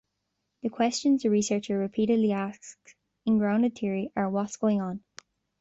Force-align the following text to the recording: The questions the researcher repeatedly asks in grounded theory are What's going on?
The 0.63 0.69
questions 0.71 1.21
the 1.21 1.29
researcher 1.29 1.77
repeatedly 1.77 2.31
asks 2.31 2.75
in 3.27 3.37
grounded 3.37 3.77
theory 3.77 4.11
are 4.15 4.31
What's 4.31 4.57
going 4.57 4.81
on? 4.81 5.03